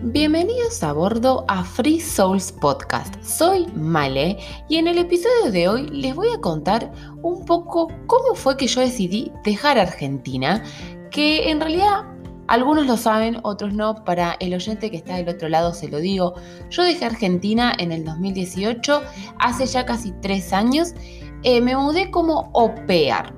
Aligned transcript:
Bienvenidos 0.00 0.84
a 0.84 0.92
bordo 0.92 1.44
a 1.48 1.64
Free 1.64 1.98
Souls 1.98 2.52
Podcast. 2.52 3.20
Soy 3.20 3.66
Male 3.74 4.38
y 4.68 4.76
en 4.76 4.86
el 4.86 4.96
episodio 4.96 5.50
de 5.50 5.68
hoy 5.68 5.88
les 5.88 6.14
voy 6.14 6.28
a 6.28 6.40
contar 6.40 6.92
un 7.20 7.44
poco 7.44 7.88
cómo 8.06 8.36
fue 8.36 8.56
que 8.56 8.68
yo 8.68 8.80
decidí 8.80 9.32
dejar 9.42 9.76
Argentina, 9.76 10.62
que 11.10 11.50
en 11.50 11.60
realidad 11.60 12.04
algunos 12.46 12.86
lo 12.86 12.96
saben, 12.96 13.38
otros 13.42 13.74
no. 13.74 14.04
Para 14.04 14.36
el 14.38 14.54
oyente 14.54 14.88
que 14.88 14.98
está 14.98 15.16
del 15.16 15.30
otro 15.30 15.48
lado 15.48 15.74
se 15.74 15.88
lo 15.88 15.98
digo. 15.98 16.34
Yo 16.70 16.84
dejé 16.84 17.04
Argentina 17.04 17.74
en 17.76 17.90
el 17.90 18.04
2018, 18.04 19.02
hace 19.40 19.66
ya 19.66 19.84
casi 19.84 20.12
tres 20.22 20.52
años. 20.52 20.94
Eh, 21.42 21.60
me 21.60 21.76
mudé 21.76 22.12
como 22.12 22.52
pair. 22.86 23.34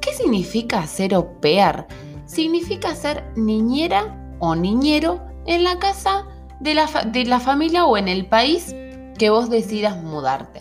¿Qué 0.00 0.14
significa 0.14 0.86
ser 0.86 1.12
pair? 1.42 1.84
Significa 2.24 2.94
ser 2.94 3.22
niñera 3.36 4.34
o 4.38 4.56
niñero 4.56 5.33
en 5.46 5.64
la 5.64 5.78
casa 5.78 6.26
de 6.60 6.74
la, 6.74 6.86
de 7.06 7.24
la 7.24 7.40
familia 7.40 7.84
o 7.86 7.96
en 7.96 8.08
el 8.08 8.26
país 8.26 8.74
que 9.18 9.30
vos 9.30 9.50
decidas 9.50 10.02
mudarte. 10.02 10.60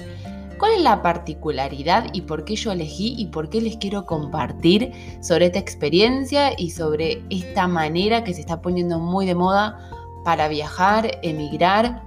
¿Cuál 0.59 0.73
es 0.73 0.81
la 0.81 1.01
particularidad 1.01 2.05
y 2.13 2.21
por 2.21 2.45
qué 2.45 2.55
yo 2.55 2.71
elegí 2.71 3.15
y 3.17 3.25
por 3.27 3.49
qué 3.49 3.59
les 3.59 3.75
quiero 3.77 4.05
compartir 4.05 4.91
sobre 5.21 5.47
esta 5.47 5.59
experiencia 5.59 6.53
y 6.57 6.69
sobre 6.69 7.21
esta 7.29 7.67
manera 7.67 8.23
que 8.23 8.33
se 8.33 8.41
está 8.41 8.61
poniendo 8.61 8.99
muy 8.99 9.25
de 9.25 9.35
moda 9.35 9.77
para 10.23 10.47
viajar, 10.47 11.19
emigrar 11.21 12.03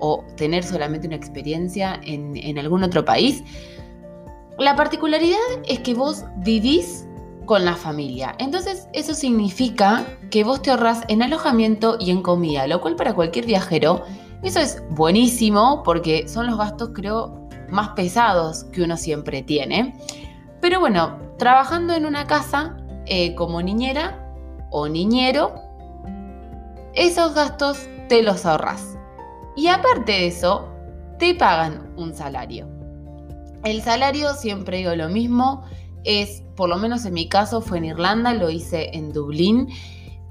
o 0.00 0.22
tener 0.36 0.64
solamente 0.64 1.06
una 1.06 1.16
experiencia 1.16 1.98
en, 2.04 2.36
en 2.36 2.58
algún 2.58 2.82
otro 2.82 3.04
país? 3.04 3.42
La 4.58 4.76
particularidad 4.76 5.38
es 5.66 5.80
que 5.80 5.94
vos 5.94 6.24
vivís 6.38 7.06
con 7.52 7.66
la 7.66 7.76
familia. 7.76 8.34
Entonces 8.38 8.88
eso 8.94 9.12
significa 9.12 10.06
que 10.30 10.42
vos 10.42 10.62
te 10.62 10.70
ahorras 10.70 11.02
en 11.08 11.22
alojamiento 11.22 11.98
y 12.00 12.10
en 12.10 12.22
comida, 12.22 12.66
lo 12.66 12.80
cual 12.80 12.96
para 12.96 13.12
cualquier 13.12 13.44
viajero 13.44 14.04
eso 14.42 14.58
es 14.58 14.82
buenísimo 14.88 15.82
porque 15.84 16.26
son 16.28 16.46
los 16.46 16.56
gastos 16.56 16.92
creo 16.94 17.46
más 17.68 17.90
pesados 17.90 18.64
que 18.72 18.82
uno 18.82 18.96
siempre 18.96 19.42
tiene. 19.42 19.94
Pero 20.62 20.80
bueno, 20.80 21.18
trabajando 21.36 21.92
en 21.92 22.06
una 22.06 22.26
casa 22.26 22.74
eh, 23.04 23.34
como 23.34 23.60
niñera 23.60 24.34
o 24.70 24.88
niñero, 24.88 25.54
esos 26.94 27.34
gastos 27.34 27.86
te 28.08 28.22
los 28.22 28.46
ahorras. 28.46 28.96
Y 29.56 29.66
aparte 29.66 30.12
de 30.12 30.26
eso, 30.28 30.70
te 31.18 31.34
pagan 31.34 31.92
un 31.98 32.14
salario. 32.14 32.66
El 33.62 33.82
salario, 33.82 34.32
siempre 34.32 34.78
digo 34.78 34.94
lo 34.94 35.10
mismo, 35.10 35.64
es, 36.04 36.42
por 36.56 36.68
lo 36.68 36.76
menos 36.76 37.04
en 37.04 37.14
mi 37.14 37.28
caso 37.28 37.60
fue 37.60 37.78
en 37.78 37.86
Irlanda, 37.86 38.34
lo 38.34 38.50
hice 38.50 38.90
en 38.92 39.12
Dublín, 39.12 39.68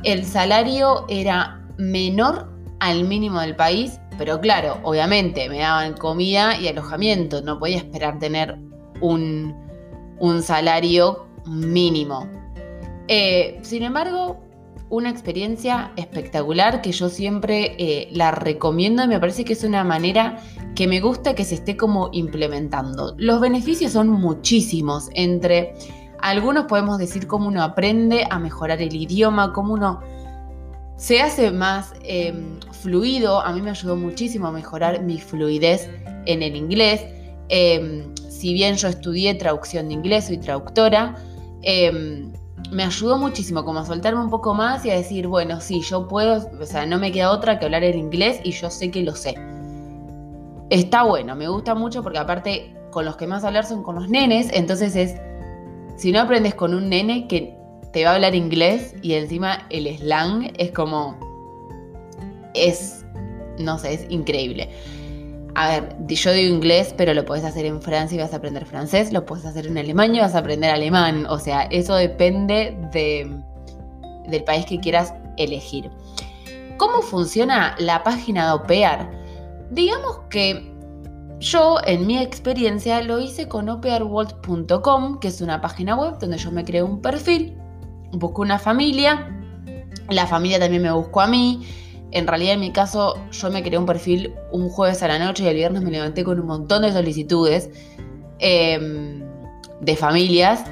el 0.03 0.25
salario 0.25 1.05
era 1.07 1.65
menor 1.77 2.51
al 2.79 3.03
mínimo 3.03 3.39
del 3.39 3.55
país, 3.55 3.99
pero 4.17 4.39
claro, 4.39 4.79
obviamente 4.83 5.47
me 5.49 5.59
daban 5.59 5.93
comida 5.93 6.59
y 6.59 6.67
alojamiento, 6.67 7.41
no 7.41 7.59
podía 7.59 7.77
esperar 7.77 8.19
tener 8.19 8.57
un, 8.99 9.55
salario 10.41 11.27
mínimo. 11.45 12.27
Eh, 13.07 13.59
sin 13.61 13.83
embargo, 13.83 14.39
una 14.89 15.09
experiencia 15.09 15.91
espectacular 15.95 16.81
que 16.81 16.91
yo 16.91 17.09
siempre 17.09 17.75
eh, 17.77 18.09
la 18.11 18.31
recomiendo 18.31 19.03
y 19.03 19.07
me 19.07 19.19
parece 19.19 19.45
que 19.45 19.53
es 19.53 19.63
una 19.63 19.83
manera 19.83 20.37
que 20.75 20.87
me 20.87 21.01
gusta 21.01 21.35
que 21.35 21.45
se 21.45 21.55
esté 21.55 21.77
como 21.77 22.09
implementando. 22.11 23.15
Los 23.17 23.41
beneficios 23.41 23.91
son 23.91 24.09
muchísimos, 24.09 25.09
entre 25.13 25.73
algunos 26.21 26.65
podemos 26.65 26.97
decir 26.97 27.27
cómo 27.27 27.47
uno 27.47 27.63
aprende 27.63 28.27
a 28.29 28.39
mejorar 28.39 28.81
el 28.81 28.95
idioma, 28.95 29.53
cómo 29.53 29.73
uno 29.73 30.01
se 30.95 31.19
hace 31.19 31.51
más 31.51 31.93
em, 32.03 32.59
fluido, 32.71 33.41
a 33.41 33.51
mí 33.53 33.61
me 33.61 33.71
ayudó 33.71 33.95
muchísimo 33.95 34.47
a 34.47 34.51
mejorar 34.51 35.01
mi 35.01 35.19
fluidez 35.19 35.89
en 36.27 36.43
el 36.43 36.55
inglés. 36.55 37.03
Em, 37.49 38.13
si 38.29 38.53
bien 38.53 38.75
yo 38.75 38.87
estudié 38.87 39.33
traducción 39.33 39.87
de 39.87 39.95
inglés, 39.95 40.27
soy 40.27 40.37
traductora, 40.37 41.15
em, 41.63 42.31
me 42.71 42.83
ayudó 42.83 43.17
muchísimo 43.17 43.65
como 43.65 43.79
a 43.79 43.85
soltarme 43.85 44.21
un 44.21 44.29
poco 44.29 44.53
más 44.53 44.85
y 44.85 44.91
a 44.91 44.95
decir, 44.95 45.27
bueno, 45.27 45.59
sí, 45.59 45.81
yo 45.81 46.07
puedo, 46.07 46.47
o 46.59 46.65
sea, 46.65 46.85
no 46.85 46.99
me 46.99 47.11
queda 47.11 47.31
otra 47.31 47.57
que 47.57 47.65
hablar 47.65 47.83
en 47.83 47.97
inglés 47.97 48.39
y 48.43 48.51
yo 48.51 48.69
sé 48.69 48.91
que 48.91 49.01
lo 49.01 49.15
sé. 49.15 49.35
Está 50.71 51.03
bueno, 51.03 51.35
me 51.35 51.49
gusta 51.49 51.75
mucho 51.75 52.01
porque 52.01 52.17
aparte 52.17 52.73
con 52.91 53.03
los 53.03 53.17
que 53.17 53.27
más 53.27 53.43
hablar 53.43 53.65
son 53.65 53.83
con 53.83 53.95
los 53.95 54.07
nenes, 54.07 54.47
entonces 54.53 54.95
es, 54.95 55.15
si 55.97 56.13
no 56.13 56.21
aprendes 56.21 56.55
con 56.55 56.73
un 56.73 56.87
nene 56.87 57.27
que 57.27 57.57
te 57.91 58.05
va 58.05 58.11
a 58.11 58.15
hablar 58.15 58.35
inglés 58.35 58.95
y 59.01 59.15
encima 59.15 59.67
el 59.69 59.85
slang 59.97 60.53
es 60.57 60.71
como, 60.71 61.19
es, 62.53 63.05
no 63.59 63.77
sé, 63.79 63.95
es 63.95 64.05
increíble. 64.07 64.69
A 65.55 65.67
ver, 65.67 65.97
yo 66.07 66.31
digo 66.31 66.55
inglés, 66.55 66.95
pero 66.95 67.13
lo 67.13 67.25
puedes 67.25 67.43
hacer 67.43 67.65
en 67.65 67.81
Francia 67.81 68.15
y 68.15 68.21
vas 68.21 68.31
a 68.31 68.37
aprender 68.37 68.65
francés, 68.65 69.11
lo 69.11 69.25
puedes 69.25 69.45
hacer 69.45 69.67
en 69.67 69.77
alemán 69.77 70.15
y 70.15 70.21
vas 70.21 70.35
a 70.35 70.37
aprender 70.37 70.71
alemán. 70.71 71.25
O 71.27 71.37
sea, 71.37 71.63
eso 71.63 71.95
depende 71.95 72.77
de, 72.93 73.29
del 74.29 74.45
país 74.45 74.65
que 74.65 74.79
quieras 74.79 75.13
elegir. 75.35 75.91
¿Cómo 76.77 77.01
funciona 77.01 77.75
la 77.77 78.03
página 78.03 78.45
de 78.45 78.53
OPEAR? 78.53 79.20
Digamos 79.71 80.19
que 80.29 80.71
yo, 81.39 81.77
en 81.85 82.05
mi 82.05 82.19
experiencia, 82.19 83.01
lo 83.01 83.19
hice 83.19 83.47
con 83.47 83.67
opearworld.com, 83.67 85.19
que 85.19 85.27
es 85.27 85.41
una 85.41 85.59
página 85.59 85.95
web 85.95 86.19
donde 86.19 86.37
yo 86.37 86.51
me 86.51 86.63
creé 86.63 86.83
un 86.83 87.01
perfil, 87.01 87.57
busco 88.11 88.43
una 88.43 88.59
familia, 88.59 89.35
la 90.09 90.27
familia 90.27 90.59
también 90.59 90.83
me 90.83 90.91
buscó 90.91 91.21
a 91.21 91.27
mí 91.27 91.65
en 92.11 92.27
realidad, 92.27 92.55
en 92.55 92.59
mi 92.59 92.71
caso, 92.71 93.15
yo 93.31 93.49
me 93.49 93.63
creé 93.63 93.79
un 93.79 93.85
perfil 93.85 94.33
un 94.51 94.69
jueves 94.69 95.01
a 95.01 95.07
la 95.07 95.17
noche 95.17 95.43
y 95.43 95.47
el 95.47 95.55
viernes 95.55 95.81
me 95.81 95.91
levanté 95.91 96.23
con 96.23 96.39
un 96.39 96.45
montón 96.45 96.81
de 96.81 96.91
solicitudes 96.91 97.69
em, 98.39 99.23
de 99.79 99.95
familias. 99.95 100.65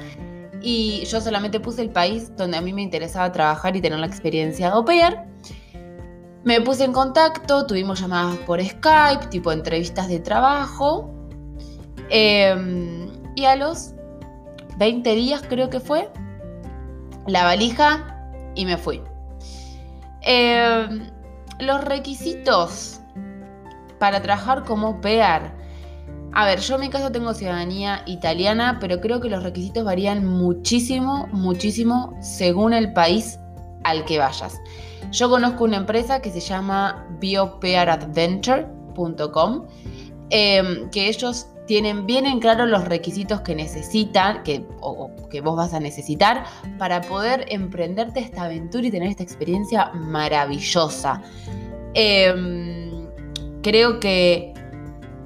Y 0.62 1.04
yo 1.06 1.20
solamente 1.22 1.58
puse 1.58 1.80
el 1.80 1.88
país 1.88 2.36
donde 2.36 2.58
a 2.58 2.60
mí 2.60 2.74
me 2.74 2.82
interesaba 2.82 3.32
trabajar 3.32 3.74
y 3.74 3.80
tener 3.80 3.98
la 3.98 4.06
experiencia 4.06 4.70
de 4.70 4.76
Me 6.42 6.60
puse 6.62 6.84
en 6.84 6.92
contacto, 6.92 7.66
tuvimos 7.66 8.00
llamadas 8.00 8.38
por 8.38 8.64
Skype, 8.64 9.26
tipo 9.28 9.52
entrevistas 9.52 10.08
de 10.08 10.20
trabajo. 10.20 11.10
Em, 12.08 13.10
y 13.36 13.44
a 13.44 13.56
los 13.56 13.92
20 14.78 15.14
días 15.14 15.42
creo 15.48 15.68
que 15.68 15.80
fue, 15.80 16.08
la 17.26 17.44
valija 17.44 18.32
y 18.54 18.64
me 18.64 18.78
fui. 18.78 19.02
Eh, 20.22 20.88
los 21.58 21.84
requisitos 21.84 23.00
para 23.98 24.22
trabajar 24.22 24.64
como 24.64 25.00
PEAR. 25.00 25.54
A 26.32 26.46
ver, 26.46 26.60
yo 26.60 26.76
en 26.76 26.80
mi 26.80 26.88
caso 26.88 27.12
tengo 27.12 27.34
ciudadanía 27.34 28.02
italiana, 28.06 28.78
pero 28.80 29.00
creo 29.00 29.20
que 29.20 29.28
los 29.28 29.42
requisitos 29.42 29.84
varían 29.84 30.24
muchísimo, 30.24 31.28
muchísimo 31.32 32.16
según 32.22 32.72
el 32.72 32.92
país 32.94 33.38
al 33.84 34.04
que 34.04 34.18
vayas. 34.18 34.60
Yo 35.10 35.30
conozco 35.30 35.64
una 35.64 35.78
empresa 35.78 36.20
que 36.20 36.30
se 36.30 36.40
llama 36.40 37.06
biopearadventure.com, 37.20 39.66
em, 40.30 40.90
que 40.90 41.08
ellos 41.08 41.46
tienen 41.66 42.06
bien 42.06 42.26
en 42.26 42.40
claro 42.40 42.66
los 42.66 42.84
requisitos 42.84 43.40
que 43.42 43.54
necesitan, 43.54 44.42
que, 44.42 44.66
o, 44.80 45.10
que 45.30 45.40
vos 45.40 45.56
vas 45.56 45.72
a 45.72 45.80
necesitar 45.80 46.44
para 46.78 47.00
poder 47.00 47.46
emprenderte 47.48 48.20
esta 48.20 48.44
aventura 48.44 48.86
y 48.86 48.90
tener 48.90 49.08
esta 49.08 49.22
experiencia 49.22 49.90
maravillosa. 49.94 51.22
Em, 51.94 53.06
creo 53.62 54.00
que, 54.00 54.52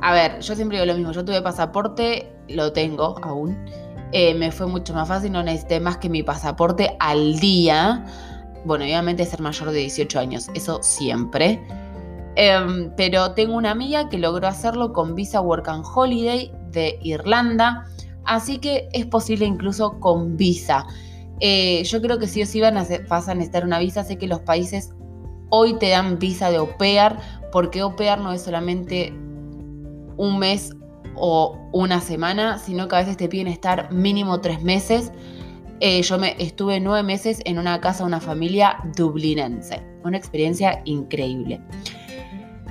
a 0.00 0.12
ver, 0.12 0.40
yo 0.40 0.54
siempre 0.54 0.78
digo 0.78 0.86
lo 0.86 0.94
mismo, 0.94 1.12
yo 1.12 1.24
tuve 1.24 1.40
pasaporte, 1.40 2.30
lo 2.48 2.72
tengo 2.72 3.16
aún. 3.22 3.56
Eh, 4.12 4.34
me 4.34 4.52
fue 4.52 4.66
mucho 4.66 4.94
más 4.94 5.08
fácil, 5.08 5.32
no 5.32 5.42
necesité 5.42 5.80
más 5.80 5.96
que 5.96 6.08
mi 6.08 6.22
pasaporte 6.22 6.96
al 7.00 7.40
día. 7.40 8.04
Bueno, 8.64 8.84
obviamente 8.84 9.24
ser 9.26 9.40
mayor 9.40 9.70
de 9.70 9.80
18 9.80 10.18
años, 10.18 10.48
eso 10.54 10.82
siempre. 10.82 11.60
Em, 12.36 12.90
pero 12.96 13.32
tengo 13.32 13.54
una 13.56 13.70
amiga 13.70 14.08
que 14.08 14.18
logró 14.18 14.48
hacerlo 14.48 14.92
con 14.92 15.14
Visa 15.14 15.40
Work 15.40 15.68
and 15.68 15.84
Holiday 15.94 16.50
de 16.72 16.98
Irlanda, 17.02 17.84
así 18.24 18.58
que 18.58 18.88
es 18.92 19.06
posible 19.06 19.46
incluso 19.46 20.00
con 20.00 20.36
visa. 20.36 20.86
Eh, 21.40 21.82
yo 21.84 22.00
creo 22.00 22.18
que 22.18 22.26
sí 22.26 22.42
o 22.42 22.46
sí 22.46 22.60
van 22.60 22.76
a 22.76 22.86
vas 23.08 23.28
a 23.28 23.34
necesitar 23.34 23.64
una 23.64 23.78
visa. 23.78 24.04
Sé 24.04 24.18
que 24.18 24.26
los 24.26 24.40
países 24.40 24.90
hoy 25.50 25.74
te 25.74 25.90
dan 25.90 26.18
visa 26.18 26.50
de 26.50 26.58
OPEAR, 26.58 27.20
porque 27.52 27.82
OPEAR 27.82 28.20
no 28.20 28.32
es 28.32 28.42
solamente 28.42 29.12
un 30.16 30.38
mes 30.38 30.74
o 31.16 31.56
una 31.72 32.00
semana, 32.00 32.58
sino 32.58 32.88
que 32.88 32.96
a 32.96 32.98
veces 33.00 33.16
te 33.16 33.28
piden 33.28 33.48
estar 33.48 33.92
mínimo 33.92 34.40
tres 34.40 34.62
meses. 34.62 35.12
Eh, 35.86 36.00
yo 36.00 36.18
me 36.18 36.34
estuve 36.38 36.80
nueve 36.80 37.02
meses 37.02 37.42
en 37.44 37.58
una 37.58 37.78
casa 37.78 38.04
de 38.04 38.06
una 38.06 38.18
familia 38.18 38.78
dublinense. 38.96 39.82
Una 40.02 40.16
experiencia 40.16 40.80
increíble. 40.86 41.60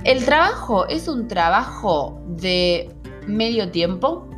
El 0.02 0.24
trabajo 0.24 0.88
es 0.88 1.06
un 1.06 1.28
trabajo 1.28 2.20
de 2.26 2.92
medio 3.28 3.70
tiempo. 3.70 4.28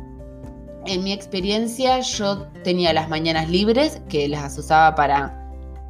En 0.85 1.03
mi 1.03 1.11
experiencia 1.11 2.01
yo 2.01 2.49
tenía 2.63 2.93
las 2.93 3.09
mañanas 3.09 3.49
libres, 3.49 3.99
que 4.09 4.27
las 4.27 4.55
usaba 4.59 4.93
para 4.93 5.49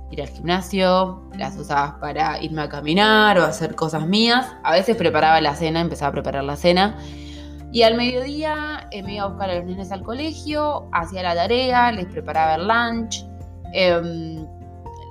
ir 0.09 0.21
al 0.21 0.29
gimnasio, 0.29 1.23
las 1.37 1.57
usaba 1.57 1.99
para 1.99 2.41
irme 2.41 2.61
a 2.61 2.69
caminar 2.69 3.37
o 3.37 3.43
hacer 3.43 3.75
cosas 3.75 4.07
mías. 4.07 4.47
A 4.63 4.71
veces 4.71 4.95
preparaba 4.95 5.41
la 5.41 5.57
cena, 5.57 5.81
empezaba 5.81 6.07
a 6.07 6.13
preparar 6.13 6.45
la 6.45 6.55
cena. 6.55 6.97
Y 7.77 7.83
al 7.83 7.93
mediodía 7.93 8.87
eh, 8.89 9.03
me 9.03 9.13
iba 9.13 9.25
a 9.25 9.27
buscar 9.27 9.51
a 9.51 9.55
los 9.57 9.65
nenes 9.65 9.91
al 9.91 10.01
colegio, 10.01 10.89
hacía 10.91 11.21
la 11.21 11.35
tarea, 11.35 11.91
les 11.91 12.07
preparaba 12.07 12.55
el 12.55 12.67
lunch, 12.67 13.23
em, 13.71 14.47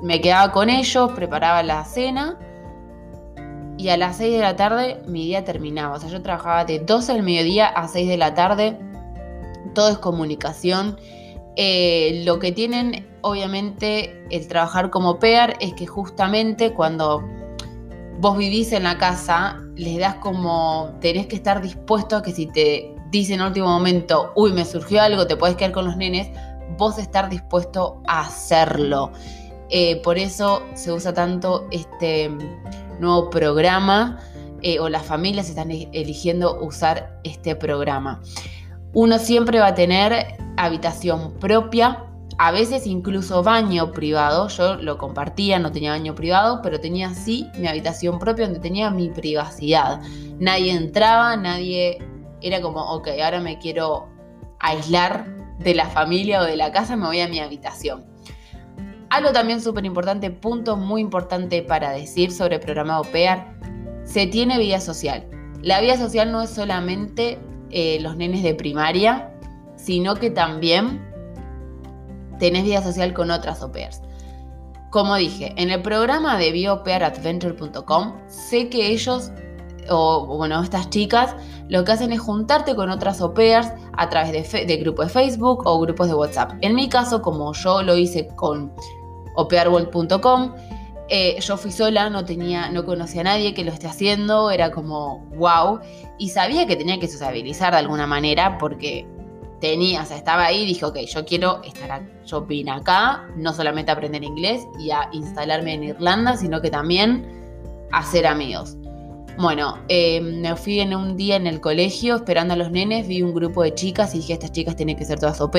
me 0.02 0.20
quedaba 0.20 0.50
con 0.50 0.68
ellos, 0.68 1.12
preparaba 1.12 1.62
la 1.62 1.84
cena 1.84 2.36
y 3.78 3.88
a 3.90 3.96
las 3.96 4.16
6 4.16 4.32
de 4.32 4.40
la 4.40 4.56
tarde 4.56 5.00
mi 5.06 5.26
día 5.26 5.44
terminaba. 5.44 5.94
O 5.94 6.00
sea, 6.00 6.08
yo 6.08 6.20
trabajaba 6.22 6.64
de 6.64 6.80
12 6.80 7.12
del 7.12 7.22
mediodía 7.22 7.68
a 7.68 7.86
6 7.86 8.08
de 8.08 8.16
la 8.16 8.34
tarde. 8.34 8.76
Todo 9.72 9.90
es 9.90 9.98
comunicación. 9.98 10.98
Eh, 11.54 12.22
lo 12.24 12.40
que 12.40 12.50
tienen, 12.50 13.06
obviamente, 13.20 14.26
el 14.32 14.48
trabajar 14.48 14.90
como 14.90 15.20
PEAR 15.20 15.54
es 15.60 15.72
que 15.74 15.86
justamente 15.86 16.74
cuando 16.74 17.22
vos 18.18 18.36
vivís 18.36 18.72
en 18.72 18.84
la 18.84 18.98
casa, 18.98 19.60
les 19.74 19.98
das 19.98 20.16
como, 20.16 20.96
tenés 21.00 21.26
que 21.26 21.36
estar 21.36 21.60
dispuesto 21.60 22.16
a 22.16 22.22
que 22.22 22.32
si 22.32 22.46
te 22.46 22.94
dicen 23.10 23.40
en 23.40 23.46
último 23.46 23.66
momento, 23.66 24.32
uy, 24.34 24.52
me 24.52 24.64
surgió 24.64 25.02
algo, 25.02 25.26
te 25.26 25.36
puedes 25.36 25.56
quedar 25.56 25.72
con 25.72 25.84
los 25.84 25.96
nenes, 25.96 26.28
vos 26.76 26.98
estar 26.98 27.28
dispuesto 27.28 28.02
a 28.06 28.22
hacerlo. 28.22 29.12
Eh, 29.70 30.00
por 30.02 30.18
eso 30.18 30.62
se 30.74 30.92
usa 30.92 31.12
tanto 31.12 31.66
este 31.70 32.30
nuevo 33.00 33.30
programa 33.30 34.20
eh, 34.62 34.78
o 34.78 34.88
las 34.88 35.04
familias 35.04 35.48
están 35.48 35.70
e-, 35.70 35.88
eligiendo 35.92 36.60
usar 36.62 37.20
este 37.24 37.56
programa. 37.56 38.20
Uno 38.92 39.18
siempre 39.18 39.58
va 39.58 39.68
a 39.68 39.74
tener 39.74 40.36
habitación 40.56 41.34
propia, 41.34 42.04
a 42.38 42.52
veces 42.52 42.86
incluso 42.86 43.42
baño 43.42 43.92
privado. 43.92 44.48
Yo 44.48 44.76
lo 44.76 44.98
compartía, 44.98 45.58
no 45.58 45.72
tenía 45.72 45.92
baño 45.92 46.14
privado, 46.14 46.60
pero 46.62 46.80
tenía 46.80 47.14
sí 47.14 47.48
mi 47.58 47.66
habitación 47.66 48.18
propia 48.18 48.46
donde 48.46 48.60
tenía 48.60 48.90
mi 48.90 49.08
privacidad. 49.08 50.00
Nadie 50.38 50.72
entraba, 50.72 51.36
nadie 51.36 51.98
era 52.42 52.60
como, 52.60 52.80
ok, 52.92 53.08
ahora 53.22 53.40
me 53.40 53.58
quiero 53.58 54.08
aislar 54.58 55.26
de 55.58 55.74
la 55.74 55.86
familia 55.86 56.40
o 56.40 56.44
de 56.44 56.56
la 56.56 56.72
casa, 56.72 56.96
me 56.96 57.06
voy 57.06 57.20
a 57.20 57.28
mi 57.28 57.40
habitación. 57.40 58.04
Algo 59.08 59.32
también 59.32 59.60
súper 59.60 59.84
importante, 59.84 60.30
punto 60.30 60.76
muy 60.76 61.00
importante 61.00 61.62
para 61.62 61.92
decir 61.92 62.32
sobre 62.32 62.58
programado 62.58 63.04
PEAR, 63.04 63.56
se 64.04 64.26
tiene 64.26 64.58
vida 64.58 64.80
social. 64.80 65.26
La 65.62 65.80
vida 65.80 65.96
social 65.96 66.30
no 66.30 66.42
es 66.42 66.50
solamente 66.50 67.38
eh, 67.70 67.98
los 68.00 68.16
nenes 68.16 68.42
de 68.42 68.54
primaria, 68.54 69.32
sino 69.76 70.16
que 70.16 70.30
también 70.30 71.05
tenés 72.38 72.64
vida 72.64 72.82
social 72.82 73.12
con 73.12 73.30
otras 73.30 73.64
pairs. 73.72 74.02
Como 74.90 75.16
dije, 75.16 75.52
en 75.56 75.70
el 75.70 75.82
programa 75.82 76.38
de 76.38 76.52
biopearadventure.com 76.52 78.14
sé 78.28 78.68
que 78.68 78.88
ellos, 78.88 79.32
o 79.88 80.26
bueno, 80.26 80.62
estas 80.62 80.88
chicas, 80.90 81.34
lo 81.68 81.84
que 81.84 81.92
hacen 81.92 82.12
es 82.12 82.20
juntarte 82.20 82.74
con 82.74 82.90
otras 82.90 83.22
pairs 83.34 83.72
a 83.96 84.08
través 84.08 84.52
de, 84.52 84.64
de 84.64 84.76
grupos 84.76 85.06
de 85.06 85.12
Facebook 85.12 85.62
o 85.66 85.80
grupos 85.80 86.08
de 86.08 86.14
WhatsApp. 86.14 86.52
En 86.60 86.74
mi 86.74 86.88
caso, 86.88 87.20
como 87.22 87.52
yo 87.52 87.82
lo 87.82 87.96
hice 87.96 88.28
con 88.36 88.72
opearworld.com. 89.36 90.54
Eh, 91.08 91.40
yo 91.40 91.56
fui 91.56 91.70
sola, 91.70 92.10
no 92.10 92.24
tenía, 92.24 92.68
no 92.70 92.84
conocía 92.84 93.20
a 93.20 93.24
nadie 93.24 93.54
que 93.54 93.64
lo 93.64 93.70
esté 93.70 93.86
haciendo, 93.86 94.50
era 94.50 94.72
como 94.72 95.20
wow. 95.36 95.78
Y 96.18 96.30
sabía 96.30 96.66
que 96.66 96.74
tenía 96.74 96.98
que 96.98 97.06
sociabilizar 97.06 97.72
de 97.72 97.78
alguna 97.78 98.06
manera 98.06 98.58
porque 98.58 99.06
tenía, 99.60 100.02
estaba 100.02 100.46
ahí 100.46 100.62
y 100.62 100.66
dije, 100.66 100.84
ok, 100.84 100.98
yo 101.00 101.24
quiero 101.24 101.62
estar, 101.62 102.02
yo 102.26 102.42
vine 102.42 102.70
acá, 102.70 103.26
no 103.36 103.52
solamente 103.52 103.90
a 103.90 103.94
aprender 103.94 104.22
inglés 104.22 104.66
y 104.78 104.90
a 104.90 105.08
instalarme 105.12 105.74
en 105.74 105.84
Irlanda, 105.84 106.36
sino 106.36 106.60
que 106.60 106.70
también 106.70 107.26
hacer 107.92 108.26
amigos. 108.26 108.76
Bueno, 109.38 109.78
eh, 109.88 110.20
me 110.20 110.56
fui 110.56 110.80
en 110.80 110.94
un 110.94 111.16
día 111.16 111.36
en 111.36 111.46
el 111.46 111.60
colegio 111.60 112.16
esperando 112.16 112.54
a 112.54 112.56
los 112.56 112.70
nenes, 112.70 113.06
vi 113.06 113.22
un 113.22 113.34
grupo 113.34 113.62
de 113.62 113.74
chicas 113.74 114.14
y 114.14 114.18
dije, 114.18 114.32
estas 114.32 114.52
chicas 114.52 114.76
tienen 114.76 114.96
que 114.96 115.04
ser 115.04 115.18
todas 115.18 115.40
au. 115.40 115.50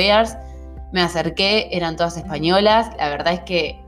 Me 0.92 1.02
acerqué, 1.02 1.68
eran 1.72 1.96
todas 1.96 2.18
españolas. 2.18 2.90
La 2.98 3.10
verdad 3.10 3.34
es 3.34 3.42
que 3.42 3.80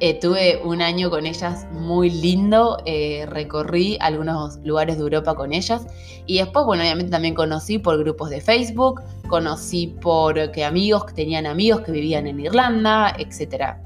eh, 0.00 0.14
tuve 0.20 0.60
un 0.62 0.80
año 0.80 1.10
con 1.10 1.26
ellas 1.26 1.66
muy 1.72 2.10
lindo. 2.10 2.78
Eh, 2.84 3.26
recorrí 3.28 3.98
algunos 4.00 4.58
lugares 4.64 4.96
de 4.96 5.02
Europa 5.02 5.34
con 5.34 5.52
ellas. 5.52 5.86
Y 6.26 6.38
después, 6.38 6.64
bueno, 6.64 6.82
obviamente 6.82 7.10
también 7.10 7.34
conocí 7.34 7.78
por 7.78 7.98
grupos 7.98 8.30
de 8.30 8.40
Facebook. 8.40 9.02
Conocí 9.28 9.88
por 10.00 10.52
que 10.52 10.64
amigos 10.64 11.12
tenían 11.14 11.46
amigos 11.46 11.80
que 11.80 11.92
vivían 11.92 12.26
en 12.26 12.38
Irlanda, 12.38 13.14
etc. 13.18 13.76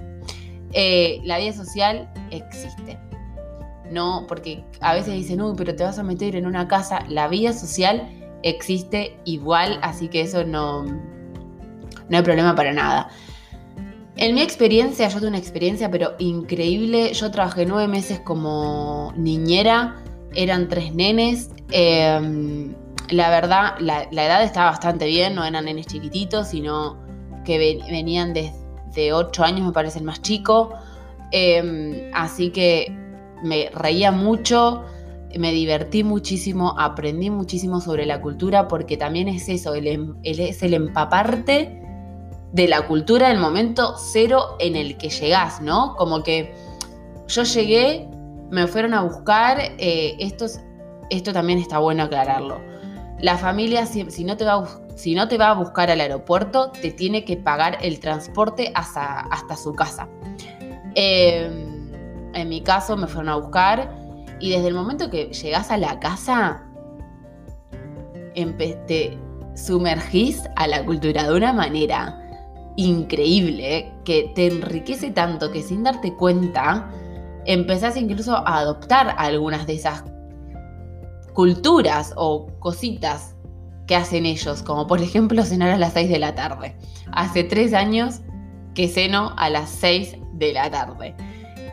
Eh, 0.73 1.21
la 1.25 1.39
vida 1.39 1.53
social 1.53 2.13
existe. 2.31 2.99
No, 3.91 4.27
porque 4.29 4.65
a 4.81 4.95
veces 4.95 5.15
dicen, 5.15 5.41
uy, 5.41 5.55
pero 5.57 5.75
te 5.75 5.83
vas 5.83 5.99
a 5.99 6.03
meter 6.03 6.37
en 6.37 6.47
una 6.47 6.69
casa. 6.69 7.05
La 7.09 7.29
vida 7.29 7.53
social 7.53 8.09
existe 8.43 9.19
igual, 9.25 9.79
así 9.83 10.09
que 10.09 10.23
eso 10.23 10.45
no, 10.45 10.85
no 10.85 12.17
hay 12.17 12.23
problema 12.23 12.55
para 12.55 12.73
nada. 12.73 13.09
En 14.23 14.37
mi 14.37 14.41
experiencia, 14.41 15.09
yo 15.09 15.19
tuve 15.19 15.31
una 15.31 15.39
experiencia 15.39 15.91
pero 15.91 16.13
increíble. 16.21 17.13
Yo 17.13 17.33
trabajé 17.33 17.67
nueve 17.67 17.89
meses 17.89 18.21
como 18.21 19.13
niñera, 19.17 19.97
eran 20.33 20.69
tres 20.69 20.95
nenes. 20.95 21.51
Em, 21.73 22.73
la 23.11 23.31
verdad, 23.31 23.75
la, 23.81 24.05
edad 24.05 24.45
estaba 24.45 24.71
bastante 24.71 25.07
bien, 25.07 25.35
no 25.35 25.45
eran 25.45 25.65
nenes 25.65 25.89
chiquititos, 25.89 26.47
sino 26.47 27.03
que 27.45 27.59
venían 27.91 28.33
desde 28.33 29.13
ocho 29.13 29.43
años, 29.43 29.67
me 29.67 29.73
parece 29.73 29.99
el 29.99 30.05
más 30.05 30.23
chico. 30.23 30.73
Em, 31.33 32.09
así 32.15 32.51
que 32.51 32.97
me 33.43 33.71
reía 33.75 34.13
mucho, 34.13 34.85
me 35.37 35.51
divertí 35.51 36.05
muchísimo, 36.05 36.79
aprendí 36.79 37.29
muchísimo 37.29 37.81
sobre 37.81 38.07
la 38.07 38.21
cultura, 38.21 38.69
porque 38.69 38.97
también 38.97 39.27
es 39.27 39.49
eso, 39.49 39.75
em, 39.75 40.15
es 40.23 40.63
el 40.63 40.75
empaparte 40.75 41.82
de 42.53 42.69
la 42.69 42.87
cultura 42.87 43.29
del 43.29 43.39
momento 43.39 43.97
cero 43.97 44.57
en 44.61 44.77
el 44.77 44.97
que 44.99 45.09
llegás, 45.09 45.61
¿no? 45.61 45.97
Como 45.97 46.23
que 46.23 46.55
yo 47.27 47.43
llegué, 47.45 48.09
me 48.51 48.67
fueron 48.67 48.93
a 48.95 49.03
buscar, 49.03 49.59
eh, 49.79 50.17
esto, 50.19 50.47
esto 51.11 51.33
también 51.33 51.59
está 51.59 51.79
bueno 51.79 52.05
aclararlo. 52.05 52.61
La 53.21 53.39
familia, 53.39 53.87
si, 53.87 54.25
no 54.25 54.37
te 54.37 54.45
va 54.45 54.55
a, 54.55 54.67
si 54.97 55.15
no 55.15 55.29
te 55.29 55.39
va 55.39 55.51
a 55.51 55.55
buscar 55.55 55.91
al 55.91 56.01
aeropuerto, 56.01 56.71
te 56.73 56.91
tiene 56.91 57.25
que 57.25 57.37
pagar 57.37 57.79
el 57.81 58.01
transporte 58.01 58.71
hasta, 58.75 59.21
hasta 59.21 59.57
su 59.57 59.73
casa. 59.75 60.09
Em, 60.95 61.91
en 62.35 62.49
mi 62.49 62.61
caso 62.61 62.97
me 62.97 63.07
fueron 63.07 63.31
a 63.31 63.37
buscar 63.37 63.97
y 64.41 64.51
desde 64.51 64.69
el 64.69 64.75
momento 64.75 65.09
que 65.09 65.27
llegás 65.33 65.71
a 65.71 65.79
la 65.79 65.99
casa, 66.01 66.65
te 68.87 69.19
sumergís 69.55 70.43
a 70.57 70.67
la 70.67 70.85
cultura 70.85 71.25
de 71.25 71.35
una 71.35 71.53
manera 71.53 72.22
increíble 72.77 73.93
que 74.05 74.33
te 74.35 74.47
enriquece 74.47 75.11
tanto 75.11 75.51
que 75.51 75.63
sin 75.63 75.83
darte 75.83 76.15
cuenta 76.15 76.91
empezás 77.45 77.97
incluso 77.97 78.37
a 78.37 78.59
adoptar 78.59 79.15
algunas 79.19 79.67
de 79.67 79.75
esas 79.75 80.05
culturas 81.33 82.13
o 82.17 82.47
cositas 82.59 83.37
que 83.87 83.97
hacen 83.97 84.27
ellos, 84.27 84.63
como 84.63 84.87
por 84.87 85.01
ejemplo 85.01 85.43
cenar 85.45 85.71
a 85.71 85.79
las 85.79 85.95
6 85.95 86.09
de 86.09 86.19
la 86.19 86.35
tarde. 86.35 86.77
Hace 87.13 87.45
tres 87.45 87.75
años 87.75 88.21
que 88.75 88.89
ceno 88.89 89.35
a 89.37 89.51
las 89.51 89.71
6 89.71 90.17
de 90.35 90.53
la 90.53 90.71
tarde. 90.71 91.15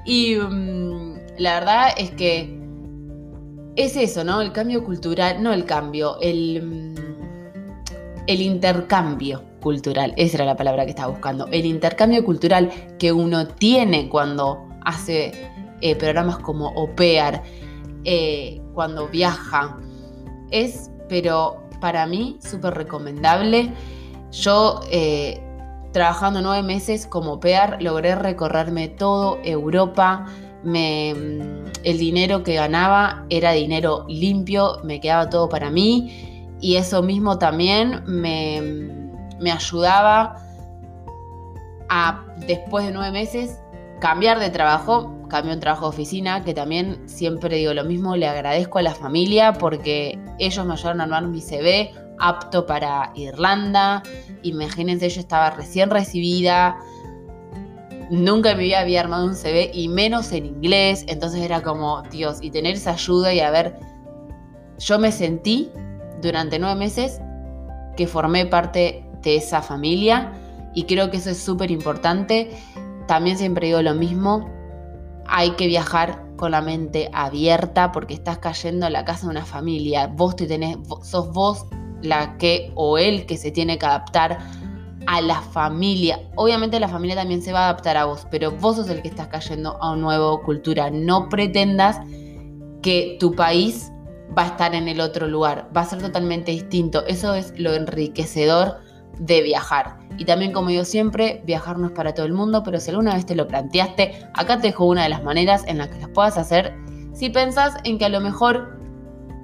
Y 0.06 0.36
mm, 0.36 1.14
la 1.38 1.60
verdad 1.60 1.90
es 1.98 2.12
que 2.12 2.58
es 3.76 3.96
eso, 3.96 4.24
¿no? 4.24 4.42
El 4.42 4.52
cambio 4.52 4.84
cultural, 4.84 5.42
no 5.44 5.54
el 5.54 5.66
cambio, 5.66 6.20
el, 6.20 6.64
mm, 6.64 6.96
el 8.28 8.42
intercambio 8.42 9.49
cultural, 9.62 10.14
esa 10.18 10.38
era 10.38 10.46
la 10.46 10.56
palabra 10.56 10.86
que 10.86 10.92
estaba 10.92 11.10
buscando, 11.10 11.48
el 11.48 11.66
intercambio 11.66 12.24
cultural 12.24 12.72
que 12.98 13.12
uno 13.12 13.48
tiene 13.48 14.10
cuando 14.10 14.68
hace 14.86 15.32
eh, 15.82 15.96
programas 15.96 16.38
como 16.40 16.70
OPEAR, 16.70 17.44
eh, 18.06 18.62
cuando 18.74 19.08
viaja, 19.08 19.78
es, 20.52 20.90
pero 21.08 21.64
para 21.80 22.06
mí, 22.06 22.38
súper 22.42 22.74
recomendable. 22.74 23.72
Yo, 24.32 24.82
eh, 24.92 25.42
trabajando 25.92 26.42
nueve 26.42 26.64
meses 26.64 27.08
como 27.08 27.34
OPEAR, 27.34 27.82
logré 27.82 28.16
recorrerme 28.16 28.90
todo 28.90 29.40
Europa. 29.44 30.26
El 30.64 31.98
dinero 31.98 32.44
que 32.44 32.56
ganaba 32.56 33.26
era 33.30 33.54
dinero 33.54 34.06
limpio, 34.10 34.82
me 34.84 35.00
quedaba 35.00 35.30
todo 35.30 35.48
para 35.48 35.70
mí 35.70 36.56
y 36.62 36.76
eso 36.76 37.02
mismo 37.02 37.38
también 37.38 38.04
me, 38.06 38.99
me 39.40 39.52
ayudaba 39.52 40.36
a, 41.90 42.26
después 42.48 42.86
de 42.86 42.92
nueve 42.92 43.12
meses, 43.12 43.60
cambiar 44.00 44.40
de 44.40 44.50
trabajo. 44.50 45.16
Cambié 45.30 45.54
un 45.54 45.60
trabajo 45.60 45.86
de 45.86 45.90
oficina, 45.90 46.44
que 46.44 46.56
también 46.56 47.08
siempre 47.08 47.56
digo 47.58 47.74
lo 47.76 47.84
mismo, 47.84 48.16
le 48.16 48.28
agradezco 48.28 48.80
a 48.80 48.82
la 48.82 48.96
familia 48.96 49.54
porque 49.54 50.18
ellos 50.40 50.66
me 50.66 50.74
ayudaron 50.74 51.02
a 51.02 51.04
armar 51.04 51.28
mi 51.28 51.40
CV 51.40 51.94
apto 52.18 52.66
para 52.66 53.12
Irlanda. 53.16 54.02
Imagínense, 54.42 55.08
yo 55.08 55.20
estaba 55.20 55.52
recién 55.52 55.92
recibida, 55.92 56.80
nunca 58.10 58.56
me 58.56 58.76
había 58.76 59.00
armado 59.00 59.26
un 59.26 59.36
CV 59.36 59.72
y 59.74 59.88
menos 59.88 60.32
en 60.32 60.46
inglés, 60.46 61.06
entonces 61.08 61.42
era 61.42 61.62
como, 61.62 62.02
Dios, 62.04 62.40
y 62.42 62.52
tener 62.52 62.76
esa 62.76 62.92
ayuda 62.92 63.34
y 63.34 63.40
a 63.40 63.52
ver, 63.52 63.78
yo 64.80 65.00
me 65.00 65.12
sentí 65.12 65.70
durante 66.22 66.60
nueve 66.60 66.76
meses 66.76 67.22
que 67.96 68.08
formé 68.08 68.46
parte 68.46 69.06
de 69.22 69.36
esa 69.38 69.62
familia 69.62 70.34
y 70.74 70.84
creo 70.84 71.10
que 71.10 71.18
eso 71.18 71.30
es 71.30 71.38
súper 71.38 71.72
importante. 71.72 72.52
También 73.08 73.38
siempre 73.38 73.68
digo 73.68 73.82
lo 73.82 73.96
mismo, 73.96 74.50
hay 75.26 75.52
que 75.52 75.68
viajar 75.68 76.24
con 76.36 76.52
la 76.52 76.62
mente 76.62 77.10
abierta 77.14 77.92
porque 77.92 78.14
estás 78.14 78.38
cayendo 78.38 78.86
a 78.86 78.90
la 78.90 79.06
casa 79.06 79.26
de 79.26 79.32
una 79.32 79.46
familia. 79.46 80.08
Vos 80.08 80.36
te 80.36 80.48
tenés, 80.48 80.78
sos 81.04 81.32
vos 81.34 81.66
la 82.02 82.38
que 82.38 82.72
o 82.76 82.98
el 82.98 83.26
que 83.26 83.38
se 83.38 83.52
tiene 83.52 83.78
que 83.78 83.86
adaptar 83.86 84.40
a 85.08 85.22
la 85.22 85.42
familia. 85.42 86.20
Obviamente 86.36 86.80
la 86.80 86.88
familia 86.88 87.16
también 87.16 87.42
se 87.42 87.52
va 87.52 87.62
a 87.62 87.70
adaptar 87.70 87.98
a 87.98 88.06
vos, 88.06 88.28
pero 88.32 88.52
vos 88.52 88.78
sos 88.78 88.90
el 88.90 89.02
que 89.02 89.08
estás 89.08 89.28
cayendo 89.28 89.78
a 89.82 89.92
una 89.92 90.02
nueva 90.02 90.42
cultura. 90.42 90.90
No 90.90 91.30
pretendas 91.30 92.00
que 92.82 93.18
tu 93.20 93.36
país 93.36 93.92
va 94.38 94.44
a 94.44 94.48
estar 94.48 94.76
en 94.76 94.88
el 94.88 95.02
otro 95.02 95.28
lugar, 95.28 95.70
va 95.76 95.82
a 95.82 95.86
ser 95.86 96.00
totalmente 96.00 96.52
distinto. 96.52 97.06
Eso 97.08 97.34
es 97.34 97.54
lo 97.58 97.74
enriquecedor 97.74 98.78
de 99.18 99.42
viajar. 99.42 99.98
Y 100.18 100.26
también, 100.26 100.52
como 100.52 100.70
digo 100.70 100.86
siempre, 100.86 101.42
viajar 101.46 101.78
no 101.78 101.88
es 101.88 101.94
para 101.94 102.14
todo 102.14 102.26
el 102.26 102.34
mundo, 102.34 102.64
pero 102.64 102.80
si 102.80 102.90
alguna 102.90 103.14
vez 103.14 103.26
te 103.26 103.36
lo 103.36 103.48
planteaste, 103.48 104.26
acá 104.34 104.58
te 104.58 104.68
dejo 104.68 104.86
una 104.86 105.04
de 105.04 105.10
las 105.10 105.24
maneras 105.24 105.64
en 105.68 105.78
las 105.78 105.90
que 105.90 106.00
las 106.00 106.10
puedas 106.10 106.38
hacer. 106.38 106.74
Si 107.14 107.30
pensás 107.30 107.76
en 107.84 107.98
que 107.98 108.06
a 108.06 108.10
lo 108.10 108.22
mejor 108.22 108.80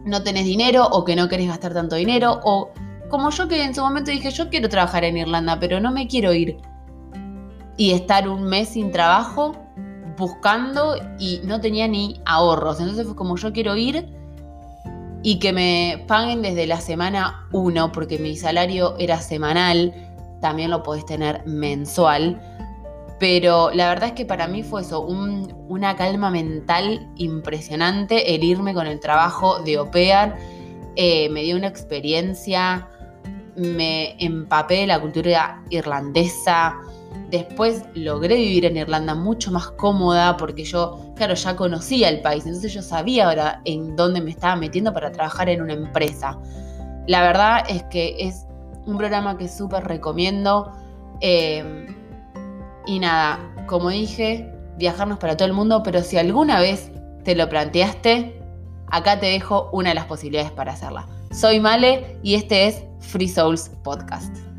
no 0.06 0.24
tenés 0.24 0.46
dinero 0.46 0.86
o 0.86 1.04
que 1.04 1.16
no 1.16 1.28
querés 1.28 1.48
gastar 1.48 1.74
tanto 1.74 1.96
dinero, 1.96 2.40
o 2.44 2.72
como 3.10 3.30
yo 3.32 3.48
que 3.48 3.64
en 3.64 3.74
su 3.74 3.82
momento 3.82 4.12
dije, 4.12 4.32
yo 4.32 4.50
quiero 4.50 4.70
trabajar 4.70 5.04
en 5.04 5.18
Irlanda, 5.18 5.60
pero 5.60 5.80
no 5.80 5.92
me 5.92 6.08
quiero 6.08 6.34
ir 6.34 6.58
y 7.78 7.92
estar 7.92 8.30
un 8.30 8.44
mes 8.44 8.70
sin 8.70 8.92
trabajo 8.92 9.54
buscando 10.18 10.96
y 11.20 11.42
no 11.44 11.60
tenía 11.60 11.88
ni 11.88 12.22
ahorros. 12.26 12.80
Entonces 12.80 13.06
fue 13.06 13.16
como 13.16 13.36
yo 13.36 13.52
quiero 13.52 13.76
ir 13.76 14.15
y 15.26 15.40
que 15.40 15.54
me 15.54 16.06
paguen 16.08 16.44
desde 16.44 16.68
la 16.68 16.80
semana 16.80 17.48
1, 17.52 17.92
porque 17.92 18.20
mi 18.20 18.38
salario 18.38 18.96
era 19.00 19.20
semanal, 19.20 19.92
también 20.40 20.70
lo 20.70 20.84
podés 20.84 21.04
tener 21.04 21.44
mensual. 21.48 22.40
Pero 23.20 23.72
la 23.74 23.90
verdad 23.90 24.10
es 24.10 24.12
que 24.14 24.28
para 24.28 24.48
mí 24.48 24.62
fue 24.62 24.82
eso, 24.82 25.02
una 25.02 25.96
calma 25.96 26.30
mental 26.30 27.10
impresionante 27.16 28.36
el 28.36 28.44
irme 28.44 28.76
con 28.76 28.86
el 28.86 29.00
trabajo 29.00 29.64
de 29.64 29.80
OPEAR. 29.80 30.38
Eh, 30.96 31.28
me 31.30 31.42
dio 31.42 31.58
una 31.58 31.70
experiencia, 31.70 32.88
me 33.56 34.24
empapé 34.24 34.82
de 34.82 34.88
la 34.88 35.02
cultura 35.02 35.64
irlandesa, 35.72 36.76
Después 37.30 37.84
logré 37.94 38.36
vivir 38.36 38.66
en 38.66 38.78
Irlanda 38.78 39.16
mucho 39.16 39.52
más 39.52 39.68
cómoda 39.72 40.38
porque 40.38 40.64
yo, 40.64 41.14
claro, 41.16 41.34
ya 41.34 41.56
conocía 41.56 42.10
el 42.10 42.22
país, 42.22 42.46
entonces 42.46 42.74
yo 42.74 42.82
sabía 42.82 43.28
ahora 43.28 43.62
en 43.66 43.96
dónde 43.96 44.22
me 44.22 44.32
estaba 44.32 44.56
metiendo 44.56 44.94
para 44.94 45.12
trabajar 45.12 45.50
en 45.50 45.62
una 45.62 45.74
empresa. 45.74 46.40
La 47.08 47.22
verdad 47.22 47.64
es 47.68 47.84
que 47.84 48.16
es 48.20 48.46
un 48.86 48.98
programa 48.98 49.38
que 49.38 49.48
súper 49.48 49.84
recomiendo. 49.84 50.72
Em, 51.22 51.96
y 52.86 53.00
nada, 53.00 53.40
como 53.68 53.90
dije, 53.90 54.52
viajarnos 54.78 55.18
para 55.20 55.36
todo 55.38 55.48
el 55.48 55.54
mundo, 55.54 55.82
pero 55.84 56.02
si 56.02 56.18
alguna 56.18 56.60
vez 56.60 56.92
te 57.24 57.36
lo 57.36 57.50
planteaste, 57.50 58.40
acá 58.88 59.20
te 59.20 59.28
dejo 59.28 59.70
una 59.72 59.90
de 59.90 59.96
las 59.96 60.06
posibilidades 60.06 60.52
para 60.52 60.74
hacerla. 60.74 61.08
Soy 61.32 61.60
Male 61.60 62.18
y 62.24 62.36
este 62.36 62.68
es 62.68 62.84
Free 63.00 63.28
Souls 63.28 63.70
Podcast. 63.84 64.55